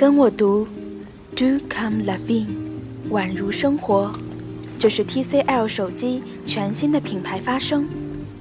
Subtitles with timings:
[0.00, 0.66] 跟我读
[1.36, 2.46] ，Do come loving，
[3.10, 4.10] 宛如生活。
[4.78, 7.86] 这是 TCL 手机全新的品牌发声。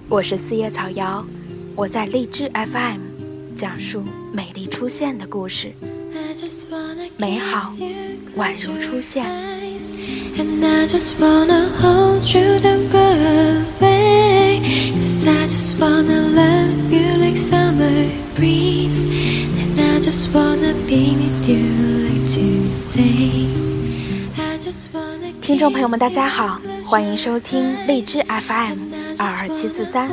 [0.07, 1.21] 我是四叶草瑶，
[1.75, 3.01] 我在荔枝 FM
[3.57, 5.73] 讲述美丽出现的故事。
[7.17, 7.73] 美好
[8.37, 9.25] 宛如出现。
[25.39, 28.79] 听众朋友们，大家好，欢迎收听荔枝 FM
[29.19, 30.09] 二二七四三，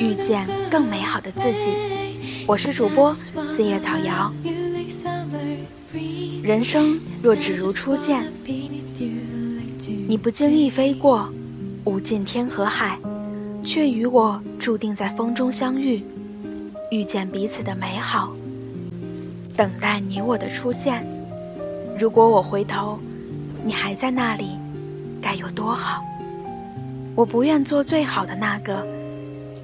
[0.00, 1.70] 遇见更美好的自己。
[2.46, 4.32] 我是主播四叶草瑶。
[6.42, 8.32] 人生若只如初见，
[10.08, 11.28] 你不经意飞过，
[11.84, 12.98] 无尽天和海，
[13.62, 16.02] 却与我注定在风中相遇，
[16.90, 18.34] 遇见彼此的美好。
[19.56, 21.04] 等待你我的出现。
[21.98, 22.98] 如果我回头，
[23.64, 24.50] 你还在那里，
[25.22, 26.02] 该有多好！
[27.14, 28.86] 我不愿做最好的那个，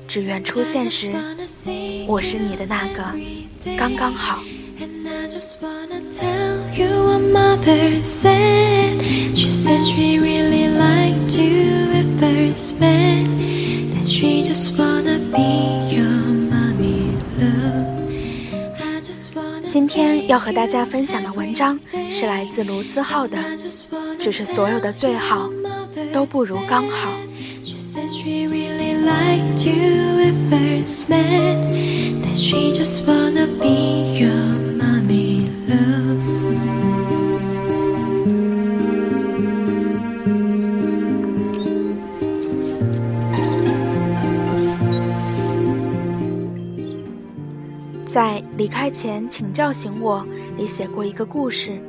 [0.08, 1.12] 只愿出现时，
[2.06, 3.04] 我是你的那个，
[3.76, 4.40] 刚刚好。
[19.72, 23.38] 今天要和大家分享的文章是来自卢思浩的，
[24.20, 25.48] 只是所有的最好
[26.12, 27.10] 都不如刚好。
[48.06, 51.80] 在离开前，请叫醒我里写过一个故事：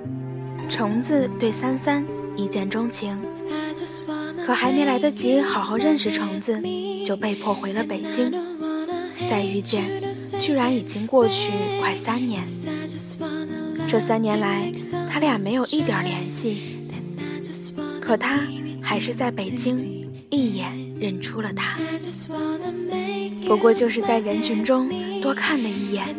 [0.70, 2.04] 虫子对三三
[2.36, 3.18] 一见钟情，
[4.46, 6.62] 可还没来得及好好认识虫子，
[7.06, 8.32] 就被迫回了北京。
[9.28, 9.86] 再遇见，
[10.40, 12.44] 居然已经过去快三年。
[13.88, 14.72] 这三年来，
[15.10, 16.80] 他俩没有一点联系，
[18.02, 18.40] 可他
[18.82, 19.78] 还是在北京
[20.30, 21.78] 一眼认出了他。
[23.48, 24.90] 不过就是在人群中
[25.22, 26.16] 多看了一眼，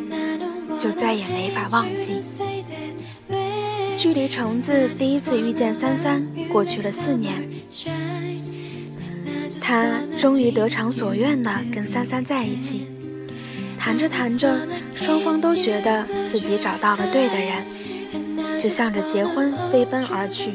[0.84, 2.20] 就再也没法忘记。
[3.96, 6.22] 距离橙子第一次遇见三三
[6.52, 7.42] 过去了四年，
[9.58, 12.86] 他终于得偿所愿的跟三三在一起。
[13.78, 20.50] 谈着谈着，双方都觉得自己找到了对的人，就向着结婚飞奔而去。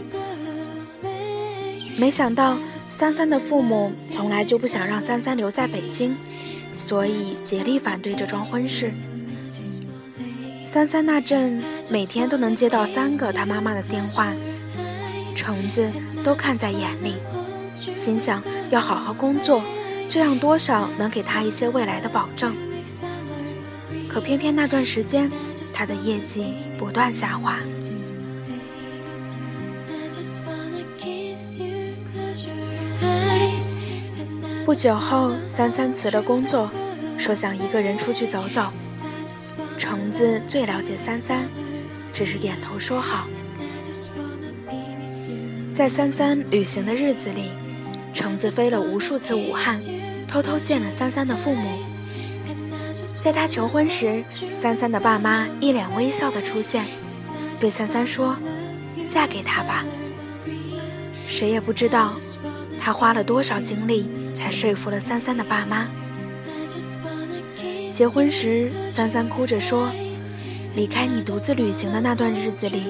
[1.98, 6.16] 没想到三三的父母从来就不想让三三留在北京。
[6.78, 8.94] 所以竭力反对这桩婚事。
[10.72, 14.32] 三三那阵每天都能接到三个他妈妈的电话，
[15.36, 15.92] 虫子
[16.24, 17.16] 都看在眼里，
[17.96, 19.64] 心想要好好工作，
[20.08, 22.56] 这样多少能给他一些未来的保证。
[24.08, 25.28] 可偏偏那段时间，
[25.74, 27.58] 他的业绩不断下滑。
[34.68, 36.70] 不久后，三三辞了工作，
[37.18, 38.72] 说想一个人出去走走。
[40.20, 41.50] 子最了解三三，
[42.12, 43.26] 只是点头说好。
[45.74, 47.52] 在三三旅行的日子里，
[48.14, 49.80] 橙子飞了无数次武汉，
[50.28, 51.80] 偷偷见了三三的父母。
[53.22, 54.22] 在他求婚时，
[54.60, 56.86] 三三的爸妈一脸微笑的出现，
[57.58, 58.36] 对三三说
[59.08, 59.86] ：“嫁给他吧。”
[61.30, 62.14] 谁也不知道，
[62.78, 64.10] 他花了多少精力。
[64.34, 65.88] 才说服了三三的爸妈。
[67.90, 69.90] 结婚时，三三哭着说
[70.76, 72.86] ：“离开你独自旅行的那段日子里，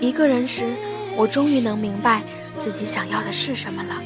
[0.00, 0.72] 一个人时，
[1.16, 2.22] 我终于能明白
[2.58, 4.00] 自己想要的是什么了。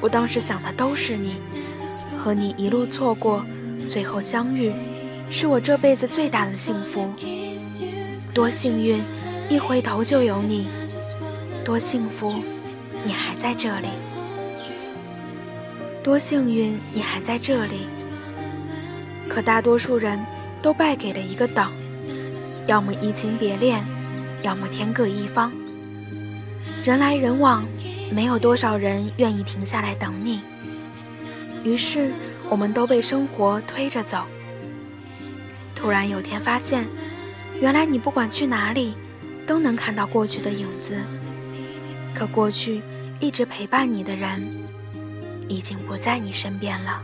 [0.00, 1.36] 我当时想的都是你，
[2.22, 3.44] 和你一路错过，
[3.88, 4.72] 最后相遇，
[5.30, 7.10] 是我这辈子最大的幸福。
[8.32, 9.02] 多幸运，
[9.48, 10.66] 一回头就有你；
[11.64, 12.36] 多幸福，
[13.04, 13.88] 你还在这里。”
[16.04, 17.86] 多幸运，你还在这里。
[19.28, 20.16] 可大多数人
[20.62, 21.72] 都败给了一个等，
[22.66, 23.84] 要么移情别恋，
[24.42, 25.52] 要么天各一方。
[26.82, 27.64] 人来人往，
[28.10, 30.40] 没有多少人愿意停下来等你。
[31.64, 32.12] 于是，
[32.48, 34.24] 我们都被生活推着走。
[35.74, 36.86] 突然有天发现，
[37.60, 38.94] 原来你不管去哪里，
[39.46, 40.98] 都能看到过去的影子。
[42.14, 42.82] 可过去
[43.20, 44.66] 一直陪伴你的人。
[45.48, 47.00] 已经不在你身边了。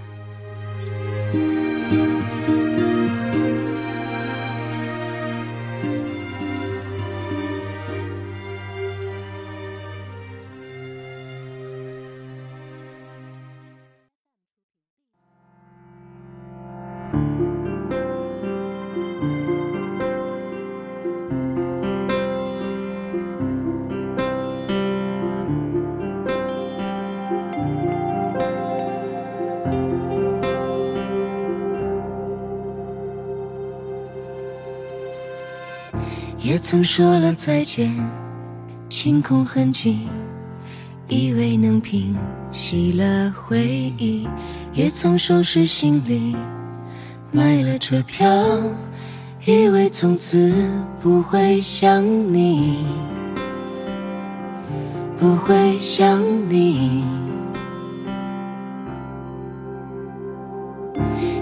[36.52, 37.90] 也曾说了再见，
[38.90, 40.00] 清空痕迹，
[41.08, 42.14] 以为能平
[42.52, 44.28] 息了回忆，
[44.75, 46.37] 也曾收拾行李，
[47.31, 48.28] 买了车票，
[49.46, 50.52] 以为从此
[51.02, 52.84] 不会想你，
[55.16, 57.02] 不会想你，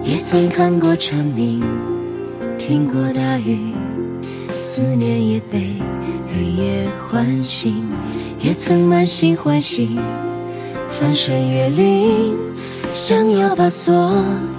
[0.05, 1.65] 也曾看过蝉鸣，
[2.57, 3.75] 听过大雨。
[4.73, 5.75] 思念也被
[6.33, 7.85] 黑夜唤醒，
[8.39, 9.99] 也曾满心欢喜，
[10.87, 12.37] 翻山越岭，
[12.95, 13.93] 想要把所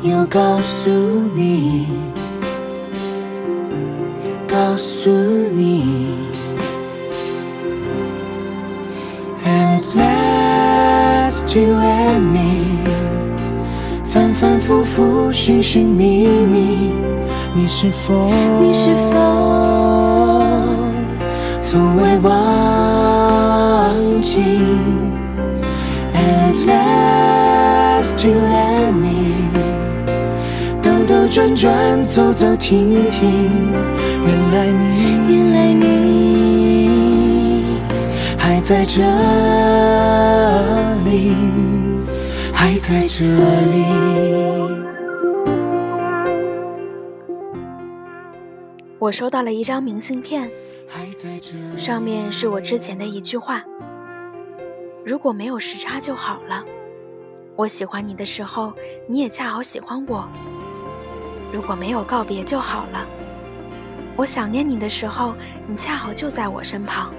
[0.03, 0.89] 有告诉
[1.33, 1.87] 你，
[4.49, 5.85] 告诉你。
[9.45, 12.65] And last you and me，
[14.03, 16.91] 反反复复，寻寻觅觅，
[17.55, 18.29] 你是否？
[18.59, 20.00] 你是否？
[21.71, 22.33] 从未忘
[24.21, 24.41] 记
[26.13, 29.31] ，At last you let me，
[30.83, 33.49] 兜兜转转，走走停停，
[34.25, 34.83] 原来你，
[35.29, 37.63] 原来你
[38.37, 39.01] 还在这
[41.05, 41.33] 里，
[42.51, 43.85] 还在这里。
[48.99, 50.51] 我收到了一张明信片。
[51.77, 53.63] 上面是我之前的一句话
[55.05, 56.63] ：“如果没有时差就好了。”
[57.55, 58.73] 我喜欢你的时候，
[59.07, 60.27] 你也恰好喜欢我。
[61.51, 63.05] 如果没有告别就好了。
[64.15, 65.35] 我想念你的时候，
[65.67, 67.13] 你恰好就在我身旁。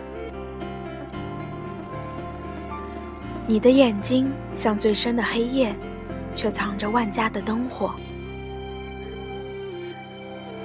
[3.47, 5.75] 你的眼睛像最深的黑夜，
[6.35, 7.95] 却藏着万家的灯火。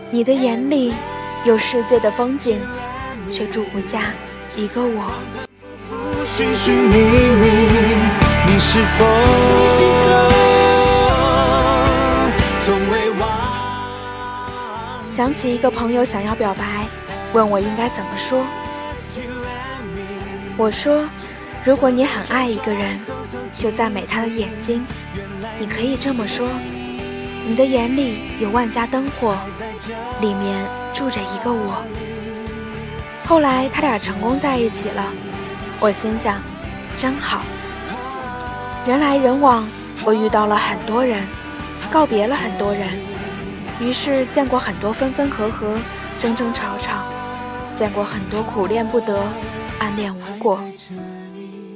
[0.09, 0.93] 你的眼里
[1.45, 2.59] 有世界的风景。
[3.31, 4.11] 却住不下
[4.55, 5.11] 一个我。
[15.07, 16.85] 想起一个朋友想要表白，
[17.33, 18.43] 问我应该怎么说。
[20.57, 21.07] 我说，
[21.63, 22.99] 如果你很爱一个人，
[23.53, 24.85] 就赞美他的眼睛。
[25.59, 26.47] 你可以这么说：
[27.47, 29.35] 你的眼里有万家灯火，
[30.21, 30.63] 里面
[30.93, 31.83] 住着一个我。
[33.27, 35.03] 后来他俩成功在一起了，
[35.81, 36.39] 我心想，
[36.97, 37.41] 真好。
[38.87, 39.67] 人来人往，
[40.05, 41.21] 我遇到了很多人，
[41.91, 42.87] 告别了很多人，
[43.81, 45.77] 于是见过很多分分合合、
[46.17, 47.03] 争争吵吵，
[47.73, 49.21] 见过很多苦恋不得、
[49.77, 50.61] 暗恋无果，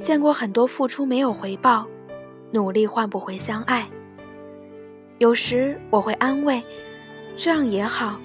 [0.01, 1.86] 见过很多付出没有回报、
[2.51, 3.86] 努力换不回相爱。
[5.18, 6.63] 有时我会安慰，
[7.36, 8.17] 这样也好。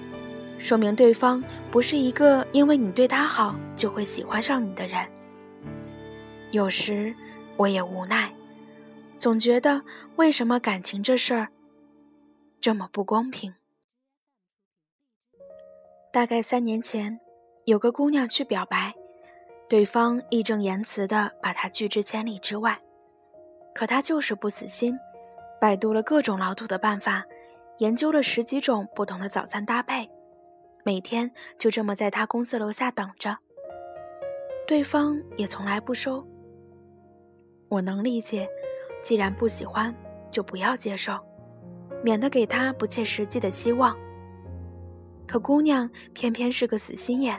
[0.59, 5.07] 说明对方不是一个因为你对他好就会喜欢上你的人。
[6.51, 7.13] 有时
[7.57, 8.33] 我也无奈，
[9.17, 9.81] 总觉得
[10.15, 11.49] 为什么感情这事儿
[12.59, 13.53] 这么不公平。
[16.11, 17.19] 大概三年前，
[17.65, 18.95] 有个姑娘去表白，
[19.69, 22.79] 对方义正言辞的把她拒之千里之外，
[23.75, 24.97] 可她就是不死心，
[25.61, 27.23] 百度了各种老土的办法，
[27.77, 30.09] 研究了十几种不同的早餐搭配。
[30.87, 31.29] 每天
[31.59, 33.37] 就这么在他公司楼下等着，
[34.65, 36.25] 对方也从来不收。
[37.67, 38.47] 我能理解，
[39.03, 39.93] 既然不喜欢，
[40.31, 41.19] 就不要接受，
[42.01, 43.97] 免得给他不切实际的希望。
[45.27, 47.37] 可姑娘偏偏是个死心眼，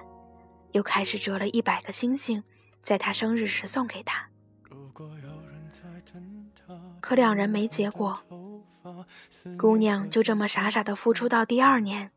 [0.72, 2.44] 又开始折了一百个星星，
[2.80, 4.28] 在他生日时送给他。
[7.00, 8.20] 可两人没结果，
[9.56, 12.10] 姑娘就这么傻傻的付出到第二年。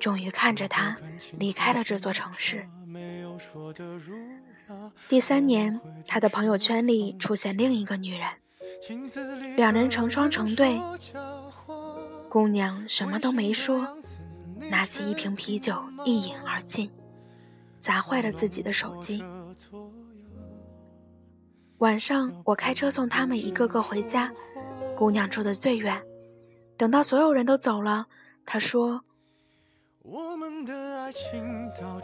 [0.00, 0.96] 终于看着他
[1.38, 2.66] 离开了这座城市。
[5.08, 8.26] 第三年，他的朋友圈里出现另一个女人，
[9.56, 10.80] 两人成双成对。
[12.28, 13.86] 姑娘什么都没说，
[14.70, 16.90] 拿起一瓶啤酒一饮而尽，
[17.78, 19.22] 砸坏了自己的手机。
[21.78, 24.32] 晚上，我开车送他们一个个回家，
[24.96, 26.00] 姑娘住的最远。
[26.78, 28.06] 等到所有人都走了，
[28.46, 29.04] 她说。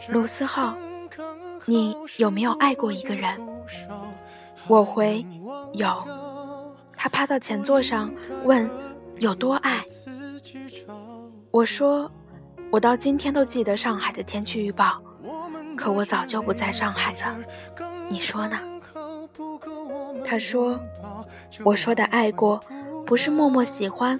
[0.09, 0.77] 卢思浩，
[1.65, 3.39] 你有没有爱过一个人？
[4.67, 5.25] 我回
[5.73, 5.87] 有。
[6.95, 8.13] 他趴到前座上
[8.43, 8.69] 问
[9.17, 9.83] 有多爱。
[11.49, 12.11] 我说
[12.69, 15.01] 我到今天都记得上海的天气预报，
[15.75, 17.35] 可我早就不在上海了。
[18.09, 18.59] 你说呢？
[20.23, 20.79] 他说
[21.63, 22.61] 我说的爱过，
[23.05, 24.19] 不是默默喜欢，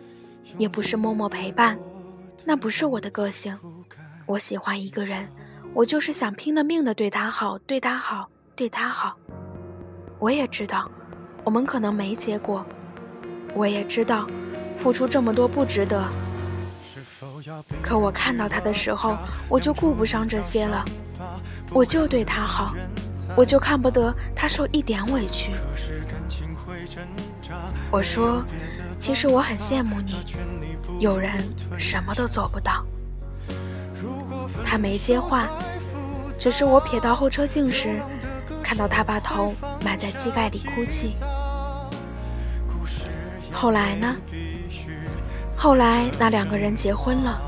[0.58, 1.78] 也不是默默陪伴。
[2.48, 3.60] 那不是我的个性，
[4.25, 5.27] 我喜欢一个人，
[5.74, 9.18] 我就是想拼了命的对他好，对他好，对他好。
[10.18, 10.89] 我也知道，
[11.44, 12.66] 我们可能没结果。
[13.54, 14.25] 我也知道，
[14.77, 16.08] 付出这么多不值得。
[17.84, 19.18] 可我看到他的时候，
[19.50, 20.86] 我就顾不上这些了，
[21.72, 22.74] 我就对他好，
[23.36, 25.51] 我就看不得他受一点委屈。
[27.92, 28.42] 我说，
[28.98, 30.24] 其实我很羡慕你，
[31.00, 31.32] 有人
[31.77, 32.84] 什么都做不到。
[34.66, 35.48] 他没接话，
[36.39, 38.01] 只是我瞥到后车镜时，
[38.63, 41.16] 看到他把头埋在膝盖里哭泣。
[43.54, 44.16] 后来呢？
[45.56, 47.42] 后来那两个人结婚了，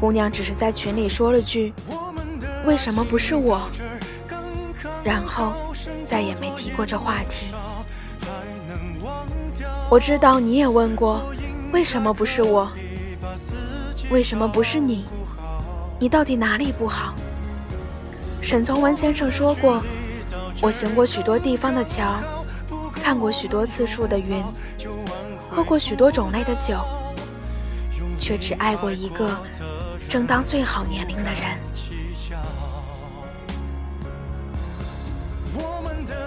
[0.00, 1.72] 姑娘只是在群里说了句
[2.66, 3.68] ：“为什么不是我？”
[5.04, 5.52] 然后
[6.02, 7.46] 再也没提过这话题。
[9.88, 11.22] 我知道你也问过，
[11.74, 12.70] 为什么不是我？
[14.08, 15.04] 为什么不是你？
[15.98, 17.16] 你到底哪里不好？
[18.40, 19.82] 沈从文先生说过
[20.62, 22.14] ：“我行过许多地方的桥，
[22.92, 24.40] 看过许多次数的云，
[25.50, 26.78] 喝过许多种类的酒。”
[28.20, 29.28] 却只爱过一个
[30.08, 31.42] 正当最好年龄的人。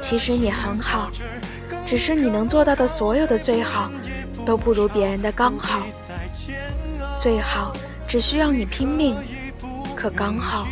[0.01, 1.09] 其实你很好，
[1.85, 3.89] 只是你能做到的所有的最好，
[4.47, 5.81] 都不如别人的刚好。
[7.19, 7.73] 最好
[8.07, 9.13] 只需要你拼命，
[9.93, 10.65] 可刚好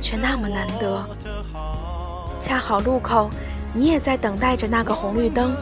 [0.00, 1.06] 却那么难得。
[2.40, 3.28] 恰好路口，
[3.74, 5.54] 你也在等待着那个红绿灯。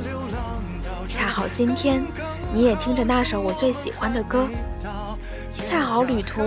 [1.08, 2.00] 恰好今天，
[2.54, 4.46] 你也听着那首我最喜欢的歌。
[5.60, 6.40] 恰好旅途，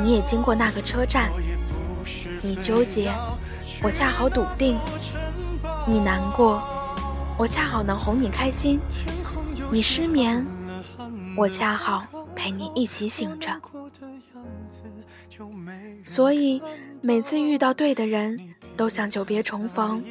[0.00, 1.30] 你也经过那个车站。
[2.40, 3.12] 你纠结，
[3.82, 4.76] 我恰好笃定；
[5.84, 6.62] 你难过，
[7.36, 8.78] 我恰好能哄你开心；
[9.70, 10.44] 你失眠，
[11.36, 13.50] 我恰好陪你一起醒着。
[16.04, 16.62] 所以
[17.02, 20.04] 每次遇到对的人，都想久别重逢。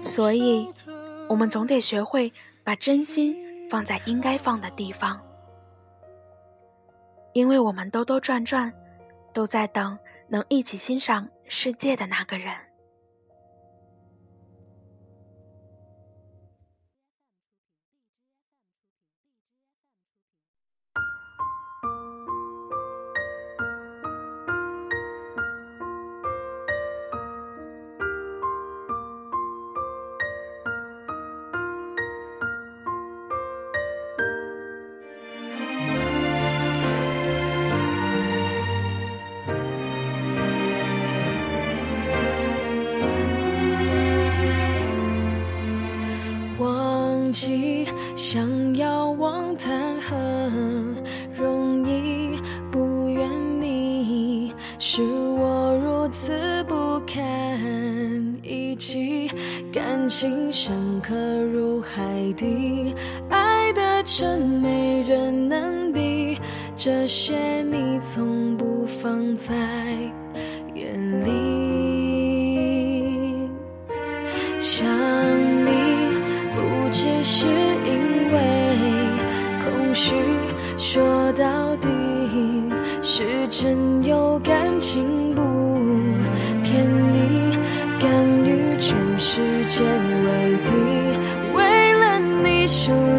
[0.00, 0.68] 所以，
[1.28, 2.32] 我们总得学会
[2.64, 3.36] 把真心
[3.68, 5.20] 放在应该放的地方。
[7.34, 8.72] 因为我们兜兜转转，
[9.32, 12.54] 都在等能一起欣赏世界的那个人。
[60.88, 61.14] 深刻
[61.52, 62.94] 如海底，
[63.28, 66.38] 爱的真没人能比。
[66.74, 69.54] 这些你从不放在
[70.74, 71.30] 眼里，
[74.58, 75.68] 想你
[76.56, 77.46] 不只是
[77.84, 78.40] 因为
[79.62, 80.14] 空虚。
[80.78, 81.86] 说到底
[83.02, 85.42] 是真有感情，不
[86.62, 87.58] 骗你，
[88.00, 89.84] 甘于全世界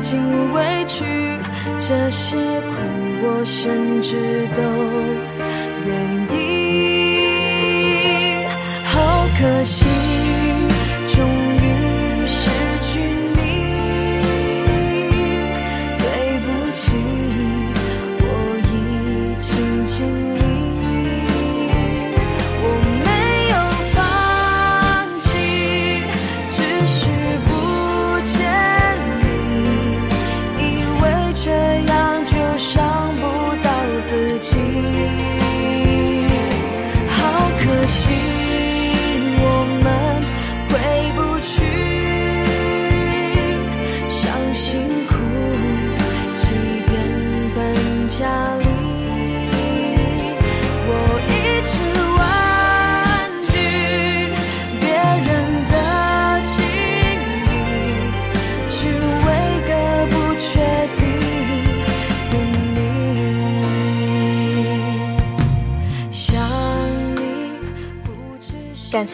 [0.09, 1.05] 心委屈，
[1.79, 2.73] 这些苦
[3.21, 4.59] 我甚至都
[5.85, 6.38] 愿意。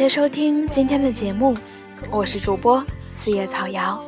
[0.10, 1.56] 收听今天的节目，
[2.12, 4.02] 我是主播四叶草瑶，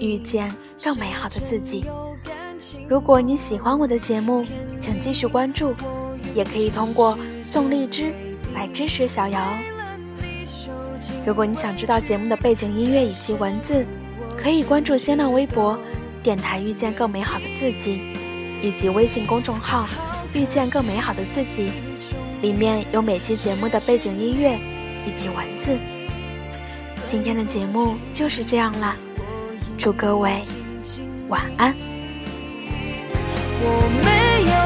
[0.00, 1.84] 遇见更美好的自己。
[2.88, 4.44] 如果你喜欢我的节目，
[4.80, 5.74] 请继续关注，
[6.34, 8.12] 也可以通过送荔枝
[8.54, 9.40] 来支持小瑶。
[11.24, 13.86] 如果你想知道节目的背景音乐以及文字，
[14.36, 15.78] 可以关注新浪微博
[16.22, 18.00] “电台遇见更美好的自己”，
[18.62, 19.86] 以及微信公众号
[20.34, 21.70] “遇见更美好的自己”，
[22.42, 24.58] 里面有每期节目的背景音乐
[25.06, 25.78] 以及文字。
[27.06, 28.94] 今天的节目就是这样啦，
[29.78, 30.42] 祝各位
[31.28, 31.74] 晚安。
[33.62, 34.65] 我没有。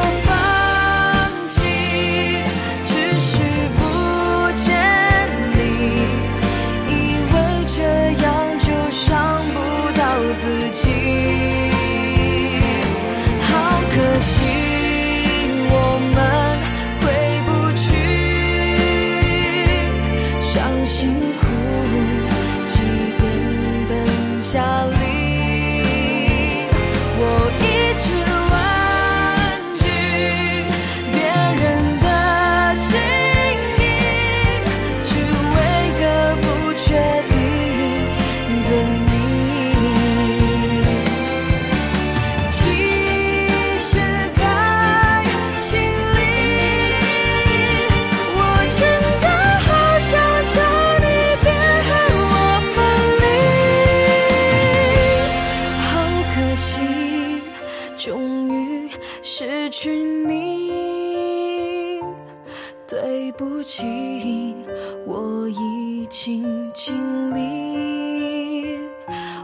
[66.22, 68.78] 心经历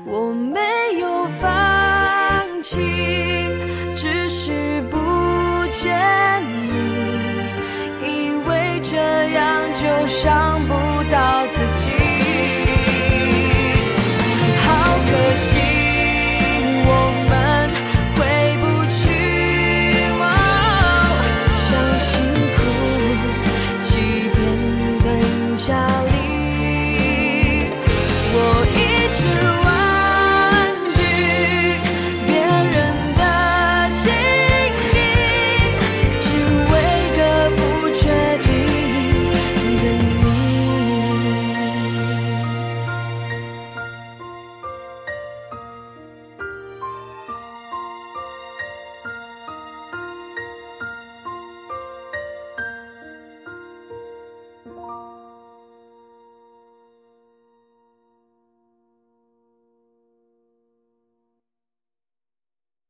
[0.05, 0.61] 我没
[1.01, 3.06] 有放弃。